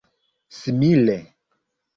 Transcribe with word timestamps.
simile 0.59 1.17